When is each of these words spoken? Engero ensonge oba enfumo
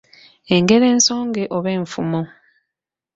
Engero 0.55 0.85
ensonge 0.93 1.43
oba 1.55 1.69
enfumo 1.79 2.21